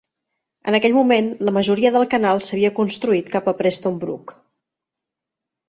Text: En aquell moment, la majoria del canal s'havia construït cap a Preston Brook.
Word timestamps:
En 0.69 0.77
aquell 0.77 0.95
moment, 0.99 1.27
la 1.49 1.53
majoria 1.57 1.91
del 1.97 2.07
canal 2.15 2.43
s'havia 2.47 2.73
construït 2.81 3.31
cap 3.37 3.53
a 3.53 3.55
Preston 3.63 4.03
Brook. 4.07 4.37